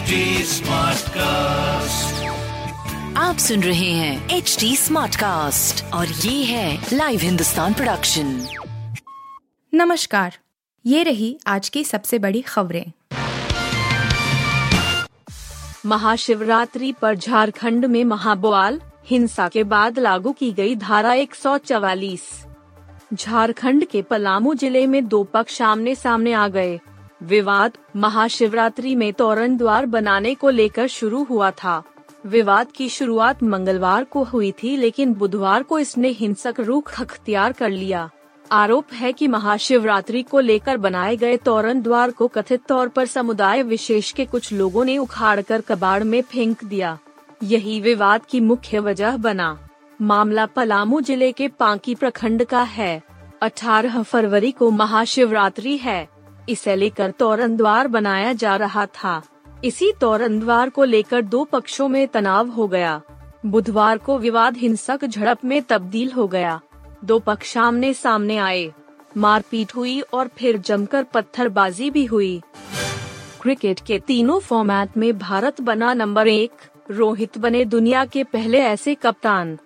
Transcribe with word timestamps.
HD 0.00 0.18
Smartcast. 0.48 2.12
आप 3.16 3.36
सुन 3.38 3.62
रहे 3.62 3.90
हैं 3.92 4.28
एच 4.36 4.56
डी 4.60 4.76
स्मार्ट 4.76 5.16
कास्ट 5.16 5.84
और 5.94 6.06
ये 6.06 6.44
है 6.44 6.86
लाइव 6.92 7.20
हिंदुस्तान 7.20 7.74
प्रोडक्शन 7.74 8.46
नमस्कार 9.74 10.38
ये 10.84 11.02
रही 11.02 11.38
आज 11.46 11.68
की 11.68 11.84
सबसे 11.84 12.18
बड़ी 12.18 12.40
खबरें। 12.40 12.92
महाशिवरात्रि 15.86 16.92
पर 17.02 17.14
झारखंड 17.14 17.84
में 17.84 18.04
महाबवाल 18.04 18.80
हिंसा 19.06 19.48
के 19.48 19.64
बाद 19.64 19.98
लागू 19.98 20.32
की 20.32 20.52
गई 20.52 20.76
धारा 20.76 21.14
144 21.14 22.28
झारखंड 23.14 23.84
के 23.84 24.02
पलामू 24.02 24.54
ज़िले 24.54 24.86
में 24.86 25.06
दो 25.08 25.22
पक्ष 25.24 25.62
आमने 25.62 25.94
सामने 25.94 26.32
आ 26.32 26.48
गए। 26.48 26.78
विवाद 27.20 27.76
महाशिवरात्रि 27.96 28.94
में 28.94 29.12
तोरण 29.12 29.56
द्वार 29.56 29.86
बनाने 29.86 30.34
को 30.34 30.50
लेकर 30.50 30.86
शुरू 30.86 31.22
हुआ 31.22 31.50
था। 31.50 31.82
विवाद 32.26 32.66
की 32.72 32.88
शुरुआत 32.88 33.42
मंगलवार 33.42 34.04
को 34.04 34.22
हुई 34.22 34.52
थी, 34.52 34.76
लेकिन 34.76 35.12
बुधवार 35.14 35.62
को 35.62 35.78
इसने 35.78 36.08
हिंसक 36.08 36.60
रुख 36.60 37.00
अख्तियार 37.00 37.52
कर 37.52 37.70
लिया। 37.70 38.08
आरोप 38.50 38.92
है 38.92 39.12
कि 39.12 39.28
महाशिवरात्रि 39.28 40.22
को 40.22 40.40
लेकर 40.40 40.76
बनाए 40.76 41.16
गए 41.16 41.36
तोरण 41.36 41.80
द्वार 41.82 42.10
को 42.10 42.28
कथित 42.28 42.60
तौर 42.68 42.88
पर 42.88 43.06
समुदाय 43.06 43.62
विशेष 43.62 44.12
के 44.12 44.24
कुछ 44.24 44.52
लोगों 44.52 44.84
ने 44.84 44.96
उखाड़कर 44.98 45.60
कबाड़ 45.60 46.02
में 46.04 46.22
फेंक 46.22 46.64
दिया। 46.64 46.98
यही 47.42 47.80
विवाद 47.80 48.26
की 48.26 48.40
मुख्य 48.40 48.78
वजह 48.78 49.16
बना। 49.16 49.58
मामला 50.00 50.46
पलामू 50.46 51.00
ज़िले 51.00 51.32
के 51.32 51.48
पांकी 51.48 51.94
प्रखंड 51.94 52.44
का 52.44 52.62
है। 52.62 53.02
18 53.42 54.02
फरवरी 54.02 54.50
को 54.50 54.70
महाशिवरात्रि 54.70 55.76
है। 55.76 56.19
इसे 56.50 56.76
लेकर 56.76 57.10
तोरण 57.10 57.56
द्वार 57.56 57.88
बनाया 57.88 58.32
जा 58.32 58.56
रहा 58.56 58.86
था। 58.86 59.22
इसी 59.64 59.92
तोरण 60.00 60.40
द्वार 60.40 60.68
को 60.68 60.84
लेकर 60.84 61.22
दो 61.22 61.44
पक्षों 61.44 61.88
में 61.88 62.08
तनाव 62.08 62.48
हो 62.48 62.68
गया। 62.68 63.00
बुधवार 63.46 63.98
को 63.98 64.18
विवाद 64.18 64.56
हिंसक 64.56 65.04
झड़प 65.04 65.44
में 65.44 65.62
तब्दील 65.62 66.12
हो 66.12 66.26
गया। 66.26 66.60
दो 67.04 67.18
पक्ष 67.18 67.56
आमने 67.56 67.94
सामने 67.94 68.36
आए। 68.36 68.72
मारपीट 69.16 69.76
हुई 69.76 70.00
और 70.00 70.28
फिर 70.28 70.58
जमकर 70.58 71.02
पत्थरबाजी 71.02 71.90
भी 71.90 72.04
हुई। 72.04 72.40
क्रिकेट 73.42 73.80
के 73.80 73.98
तीनों 73.98 74.40
फॉर्मेट 74.40 74.96
में 74.96 75.18
भारत 75.18 75.60
बना 75.60 75.94
नंबर 75.94 76.28
एक, 76.28 76.52
रोहित 76.90 77.38
बने 77.38 77.64
दुनिया 77.64 78.04
के 78.04 78.24
पहले 78.24 78.58
ऐसे 78.58 78.94
कप्तान। 78.94 79.58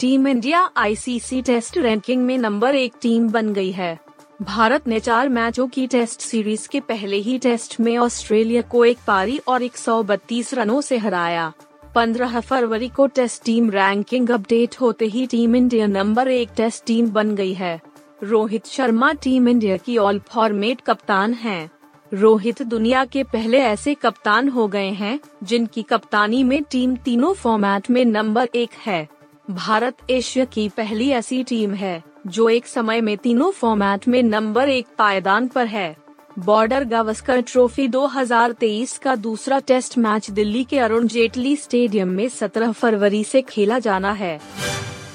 Team 0.00 0.28
India 0.28 0.70
ICC 0.76 1.42
test 1.42 1.78
ranking 1.78 2.22
में 2.22 2.38
नंबर 2.38 2.74
एक 2.74 2.92
टीम 3.02 3.28
बन 3.28 3.52
गई 3.52 3.72
है। 3.72 3.98
भारत 4.42 4.88
ने 4.88 5.00
चार 5.00 5.28
मैचों 5.28 5.68
की 5.68 5.86
टेस्ट 5.86 6.20
सीरीज़ 6.20 6.68
के 6.68 6.80
पहले 6.80 7.16
ही 7.16 7.38
टेस्ट 7.38 7.80
में 7.80 7.98
ऑस्ट्रेलिया 7.98 8.62
को 8.62 8.84
एक 8.84 8.98
पारी 9.06 9.38
और 9.38 9.62
132 9.62 10.54
रनों 10.54 10.80
से 10.80 10.98
हराया। 10.98 11.52
15 11.94 12.40
फरवरी 12.40 12.88
को 12.88 13.06
टेस्ट 13.06 13.44
टीम 13.44 13.70
रैंकिंग 13.70 14.30
अपडेट 14.30 14.76
होते 14.80 15.04
ही 15.04 15.26
टीम 15.26 15.56
इंडिया 15.56 15.86
नंबर 15.86 16.28
एक 16.28 16.48
टेस्ट 16.56 16.84
टीम 16.86 17.10
बन 17.10 17.34
गई 17.34 17.54
है। 17.54 17.80
रोहित 18.22 18.66
शर्मा 18.66 19.12
टीम 19.12 19.48
इंडिया 19.48 19.76
की 19.76 19.96
ऑल 19.96 20.18
फॉर्मेट 20.18 20.80
कप्तान 20.80 21.34
हैं। 21.34 21.70
रोहित 22.14 22.62
दुनिया 22.62 23.04
के 23.04 23.22
पहले 23.22 23.58
ऐसे 23.58 23.94
कप्तान 23.94 24.48
हो 24.48 24.68
गए 24.68 24.90
हैं, 24.90 25.20
जिनकी 25.42 25.82
कप्तानी 25.82 26.44
में 26.44 26.62
टीम 26.62 26.96
तीनों 26.96 27.34
फॉर्मेट 27.34 27.90
में 27.90 28.04
नंबर 28.04 28.48
एक 28.54 28.70
है। 28.86 29.08
भारत 29.50 29.94
एशिया 30.10 30.44
की 30.44 30.68
पहली 30.68 31.10
ऐसी 31.10 31.44
टीम 31.44 31.74
है। 31.74 32.11
जो 32.26 32.48
एक 32.48 32.66
समय 32.66 33.00
में 33.00 33.16
तीनों 33.16 33.50
फॉर्मेट 33.50 34.08
में 34.08 34.22
नंबर 34.22 34.68
एक 34.68 34.86
पायदान 34.98 35.48
पर 35.48 35.66
है। 35.66 35.96
बॉर्डर 36.38 36.84
गावस्कर 36.84 37.40
ट्रॉफी 37.40 37.88
2023 37.88 38.98
का 38.98 39.14
दूसरा 39.14 39.58
टेस्ट 39.58 39.98
मैच 39.98 40.30
दिल्ली 40.30 40.64
के 40.64 40.78
अरुण 40.78 41.06
जेटली 41.06 41.56
स्टेडियम 41.56 42.08
में 42.08 42.28
17 42.28 42.72
फरवरी 42.72 43.24
से 43.24 43.42
खेला 43.42 43.78
जाना 43.78 44.12
है। 44.12 44.40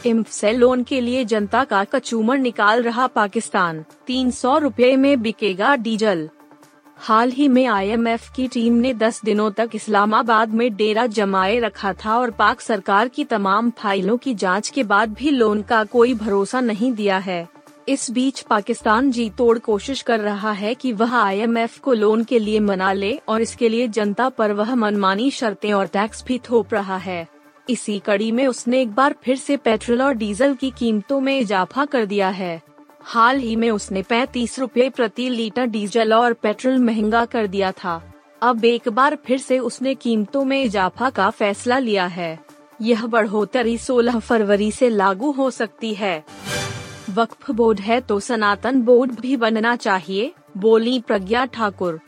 इम्फ 0.05 0.31
से 0.31 0.53
लोन 0.53 0.83
के 0.83 1.01
लिए 1.01 1.25
जनता 1.25 1.63
का 1.63 1.83
कचूमर 1.83 2.37
निकाल 2.37 2.83
रहा 2.83 3.07
पाकिस्तान। 3.07 3.85
तीन 4.07 4.31
सौ 4.31 4.57
रूपए 4.57 4.95
में 4.95 5.21
बिकेगा 5.21 5.75
डीजल। 5.75 6.29
हाल 6.99 7.31
ही 7.31 7.47
में 7.47 7.65
आईएमएफ 7.65 8.29
की 8.35 8.47
टीम 8.47 8.73
ने 8.73 8.93
10 8.93 9.21
दिनों 9.25 9.51
तक 9.51 9.69
इस्लामाबाद 9.75 10.49
में 10.49 10.75
डेरा 10.75 11.05
जमाए 11.05 11.59
रखा 11.59 11.93
था 11.93 12.17
और 12.17 12.31
पाक 12.31 12.61
सरकार 12.61 13.07
की 13.07 13.23
तमाम 13.23 13.69
फाइलों 13.69 14.17
की 14.17 14.33
जाँच 14.33 14.69
के 14.69 14.83
बाद 14.83 15.13
भी 15.13 15.29
लोन 15.29 15.61
का 15.61 15.83
कोई 15.83 16.13
भरोसा 16.13 16.61
नहीं 16.61 16.91
दिया 16.93 17.17
है। 17.17 17.47
इस 17.89 18.11
बीच 18.11 18.41
पाकिस्तान 18.41 19.11
जी 19.11 19.29
तोड़ 19.29 19.59
कोशिश 19.59 20.01
कर 20.01 20.19
रहा 20.19 20.51
है 20.51 20.73
कि 20.75 20.93
वह 20.93 21.15
आईएमएफ 21.15 21.79
को 21.79 21.93
लोन 21.93 22.23
के 22.23 22.39
लिए 22.39 22.59
मना 22.59 22.93
ले 22.93 23.19
और 23.27 23.41
इसके 23.41 23.69
लिए 23.69 23.87
जनता 23.87 24.29
पर 24.29 24.51
वह 24.51 24.75
मनमानी 24.75 25.31
शर्तें 25.31 25.73
और 25.73 25.87
टैक्स 25.87 26.23
भी 26.27 26.39
थोप 26.49 26.73
रहा 26.73 26.97
है। 26.97 27.27
इसी 27.69 27.99
कड़ी 27.99 28.31
में 28.31 28.47
उसने 28.47 28.81
एक 28.81 28.91
बार 28.91 29.15
फिर 29.23 29.35
से 29.35 29.57
पेट्रोल 29.57 30.01
और 30.01 30.13
डीजल 30.13 30.53
की 30.53 30.69
कीमतों 30.69 31.19
में 31.19 31.39
इजाफा 31.39 31.85
कर 31.85 32.05
दिया 32.05 32.29
है। 32.29 32.61
हाल 33.01 33.37
ही 33.37 33.55
में 33.55 33.69
उसने 33.71 34.01
पैतीस 34.01 34.59
रूपए 34.59 34.89
प्रति 34.89 35.29
लीटर 35.29 35.65
डीजल 35.65 36.13
और 36.13 36.33
पेट्रोल 36.33 36.77
महँगा 36.77 37.25
कर 37.25 37.47
दिया 37.47 37.71
था। 37.71 38.01
अब 38.41 38.65
एक 38.65 38.89
बार 38.89 39.17
फिर 39.25 39.37
से 39.37 39.59
उसने 39.59 39.95
कीमतों 39.95 40.43
में 40.45 40.63
इजाफा 40.63 41.09
का 41.09 41.29
फैसला 41.29 41.77
लिया 41.77 42.05
है। 42.05 42.39
यह 42.81 43.05
बढ़ोतरी 43.05 43.77
16 43.77 44.19
फरवरी 44.19 44.71
से 44.71 44.89
लागू 44.89 45.31
हो 45.31 45.49
सकती 45.51 45.93
है। 45.93 46.23
वक्फ 47.09 47.51
बोर्ड 47.51 47.79
है 47.79 48.01
तो 48.01 48.19
सनातन 48.19 48.81
बोर्ड 48.81 49.19
भी 49.19 49.37
बनना 49.37 49.75
चाहिए, 49.75 50.31
बोली 50.57 50.99
प्रज्ञा 50.99 51.45
ठाकुर। 51.45 51.99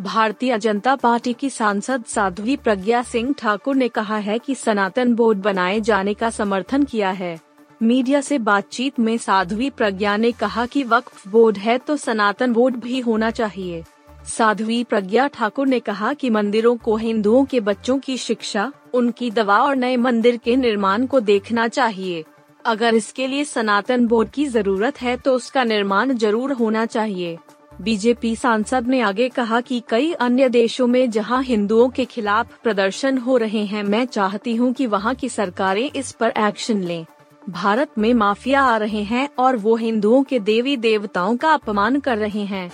भारतीय 0.00 0.58
जनता 0.58 0.94
पार्टी 0.96 1.32
की 1.32 1.50
सांसद 1.50 2.04
साध्वी 2.04 2.56
प्रज्ञा 2.56 3.02
सिंह 3.02 3.34
ठाकुर 3.38 3.76
ने 3.76 3.88
कहा 3.88 4.16
है 4.16 4.38
कि 4.38 4.54
सनातन 4.54 5.14
बोर्ड 5.14 5.38
बनाए 5.38 5.80
जाने 5.80 6.14
का 6.14 6.30
समर्थन 6.30 6.84
किया 6.84 7.10
है। 7.10 7.38
मीडिया 7.80 8.20
से 8.20 8.36
बातचीत 8.38 8.98
में 9.00 9.16
साध्वी 9.18 9.68
प्रज्ञा 9.70 10.16
ने 10.16 10.30
कहा 10.32 10.64
कि 10.66 10.82
वक्फ 10.84 11.26
बोर्ड 11.28 11.58
है 11.58 11.76
तो 11.78 11.96
सनातन 11.96 12.52
बोर्ड 12.52 12.74
भी 12.76 12.98
होना 13.00 13.30
चाहिए। 13.30 13.82
साध्वी 14.28 14.82
प्रज्ञा 14.84 15.26
ठाकुर 15.26 15.66
ने 15.66 15.78
कहा 15.80 16.12
कि 16.12 16.30
मंदिरों 16.30 16.76
को 16.76 16.96
हिंदुओं 16.96 17.44
के 17.44 17.60
बच्चों 17.60 17.98
की 17.98 18.16
शिक्षा, 18.16 18.70
उनकी 18.94 19.30
दवा 19.30 19.58
और 19.58 19.76
नए 19.76 19.96
मंदिर 19.96 20.36
के 20.36 20.56
निर्माण 20.56 21.06
को 21.06 21.20
देखना 21.20 21.66
चाहिए। 21.68 22.24
अगर 22.64 22.94
इसके 22.94 23.26
लिए 23.26 23.44
सनातन 23.44 24.06
बोर्ड 24.06 24.30
की 24.30 24.44
ज़रूरत 24.46 25.00
है 25.02 25.16
तो 25.16 25.34
उसका 25.34 25.64
निर्माण 25.64 26.12
ज़रूर 26.14 26.52
होना 26.52 26.84
चाहिए। 26.86 27.36
बीजेपी 27.80 28.34
सांसद 28.36 28.88
ने 28.88 29.00
आगे 29.00 29.28
कहा 29.28 29.60
कि 29.60 29.82
कई 29.88 30.12
अन्य 30.12 30.48
देशों 30.48 30.86
में 30.86 31.10
जहाँ 31.10 31.42
हिंदुओं 31.42 31.88
के 31.88 32.04
खिलाफ 32.04 32.58
प्रदर्शन 32.62 33.18
हो 33.18 33.36
रहे 33.36 33.64
हैं, 33.64 33.82
मैं 33.84 34.04
चाहती 34.06 34.54
हूँ 34.56 34.72
कि 34.72 34.86
वहाँ 34.88 35.14
की 35.14 35.28
सरकारें 35.28 35.90
इस 35.90 36.12
पर 36.12 36.32
एक्शन 36.38 36.82
लें। 36.82 37.04
भारत 37.50 37.98
में 37.98 38.12
माफिया 38.14 38.62
आ 38.62 38.76
रहे 38.76 39.02
हैं 39.02 39.28
और 39.38 39.56
वो 39.56 39.74
हिंदुओं 39.76 40.22
के 40.22 40.38
देवी 40.38 40.76
देवताओं 40.76 41.36
का 41.36 41.52
अपमान 41.52 41.98
कर 42.00 42.18
रहे 42.18 42.44
हैं। 42.44 42.70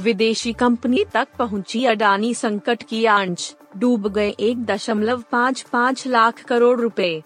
विदेशी 0.00 0.52
कंपनी 0.52 1.04
तक 1.04 1.28
पहुँची 1.38 1.84
अडानी 1.84 2.32
संकट 2.34 2.82
की 2.82 3.04
आँच, 3.04 3.56
डूब 3.76 4.08
गए 4.08 4.28
एक 4.30 4.64
दशमलव 4.64 5.24
पाँच 5.32 5.60
पाँच 5.62 6.06
लाख 6.06 6.42
करोड़ 6.42 6.78
रुपए। 6.80 7.22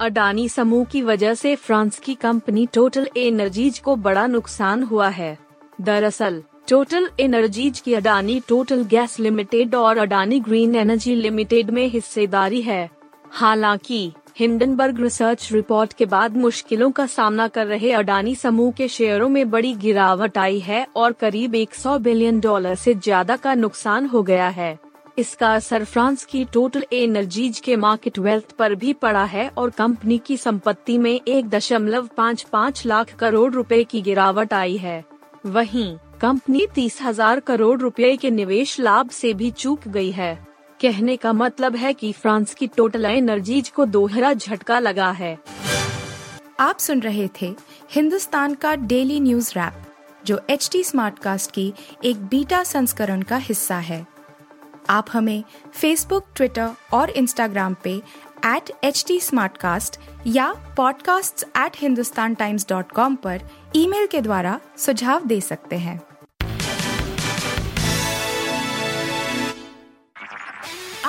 अडानी 0.00 0.48
समूह 0.48 0.84
की 0.84 1.02
वजह 1.02 1.34
से 1.34 1.54
फ्रांस 1.56 1.98
की 1.98 2.14
कंपनी 2.14 2.66
टोटल 2.66 3.08
एनर्जीज 3.16 3.78
को 3.78 3.96
बड़ा 3.96 4.26
नुकसान 4.26 4.82
हुआ 4.82 5.08
है। 5.08 5.36
दरअसल 5.80 6.42
टोटल 6.68 7.08
एनर्जीज 7.20 7.80
की 7.80 7.94
अडानी 7.94 8.40
टोटल 8.48 8.84
गैस 8.84 9.18
लिमिटेड 9.20 9.74
और 9.74 9.98
अडानी 9.98 10.40
ग्रीन 10.40 10.74
एनर्जी 10.74 11.14
लिमिटेड 11.14 11.70
में 11.70 11.86
हिस्सेदारी 11.86 12.62
है। 12.62 12.88
हालाँकि 13.30 14.12
हिंडनबर्ग 14.36 15.00
रिसर्च 15.00 15.48
रिपोर्ट 15.52 15.92
के 15.92 16.06
बाद 16.06 16.36
मुश्किलों 16.36 16.90
का 16.90 17.06
सामना 17.06 17.46
कर 17.48 17.66
रहे 17.66 17.90
अडानी 17.92 18.34
समूह 18.34 18.70
के 18.72 18.88
शेयरों 18.88 19.28
में 19.28 19.50
बड़ी 19.50 19.72
गिरावट 19.76 20.38
आई 20.38 20.58
है 20.60 20.86
और 20.96 21.12
करीब 21.12 21.54
100 21.56 21.98
बिलियन 21.98 22.40
डॉलर 22.40 22.74
से 22.74 22.94
ज़्यादा 22.94 23.36
का 23.36 23.54
नुकसान 23.54 24.06
हो 24.06 24.22
गया 24.22 24.48
है। 24.48 24.78
इसका 25.18 25.52
असर 25.54 25.84
फ्रांस 25.84 26.24
की 26.24 26.44
टोटल 26.44 26.84
एनर्जीज 26.92 27.58
के 27.60 27.76
मार्केट 27.76 28.18
वेल्थ 28.18 28.52
पर 28.52 28.74
भी 28.74 28.92
पड़ा 28.92 29.24
है 29.24 29.48
और 29.48 29.70
कंपनी 29.70 30.18
की 30.18 30.36
संपत्ति 30.36 30.98
में 30.98 31.12
एक 31.12 31.48
दशमलव 31.48 32.08
पाँच 32.16 32.42
पाँच 32.42 32.84
लाख 32.86 33.14
करोड़ 33.14 33.52
रुपए 33.52 33.82
की 33.84 34.00
गिरावट 34.02 34.52
आई 34.54 34.76
है। 34.76 35.02
वहीं 35.46 35.94
कंपनी 36.20 36.66
तीस 36.74 36.98
हज़ार 37.02 37.40
करोड़ 37.40 37.78
रुपए 37.80 38.16
के 38.16 38.30
निवेश 38.30 38.78
लाभ 38.80 39.10
से 39.10 39.32
भी 39.34 39.50
चूक 39.50 39.88
गई 39.88 40.10
है। 40.10 40.38
कहने 40.80 41.16
का 41.16 41.32
मतलब 41.32 41.76
है 41.76 41.94
कि 41.94 42.12
फ्रांस 42.12 42.54
की 42.54 42.66
टोटल 42.66 43.04
एनर्जीज 43.04 43.68
को 43.68 43.84
दोहरा 43.84 44.32
झटका 44.32 44.78
लगा 44.78 45.10
है। 45.10 45.38
आप 46.60 46.78
सुन 46.78 47.00
रहे 47.00 47.28
थे 47.42 47.54
हिंदुस्तान 47.90 48.54
का 48.54 48.74
डेली 48.74 49.20
न्यूज़ 49.20 49.52
रैप 49.56 49.74
जो 50.26 50.40
एच 50.50 50.68
टी 50.72 50.84
स्मार्ट 50.84 51.18
कास्ट 51.18 51.50
की 51.50 51.74
एक 52.04 52.26
बीटा 52.26 52.64
संस्करण 52.64 53.22
का 53.22 53.36
हिस्सा 53.36 53.76
है। 53.76 54.06
आप 54.90 55.06
हमें 55.12 55.44
फेसबुक 55.74 56.26
ट्विटर 56.36 56.70
और 56.92 57.10
इंस्टाग्राम 57.10 57.76
पे 57.84 58.02
एट 58.46 58.70
एच 58.84 59.04
टी 59.08 59.20
या 60.26 60.76
podcasts@hindustantimes.com 60.80 63.16
पर 63.16 63.40
ईमेल 63.76 64.06
के 64.06 64.20
द्वारा 64.20 64.60
सुझाव 64.76 65.26
दे 65.26 65.40
सकते 65.40 65.76
हैं। 65.76 66.00